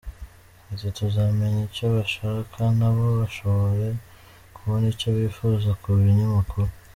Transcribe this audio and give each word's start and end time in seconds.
Ati 0.71 0.87
“Tuzamenya 0.97 1.59
icyo 1.69 1.85
bashaka, 1.95 2.59
na 2.79 2.89
bo 2.95 3.05
bashobore 3.19 3.87
kubona 4.55 4.85
icyo 4.93 5.09
bifuza 5.17 5.69
ku 5.81 5.89
binyamakuru. 6.03 6.69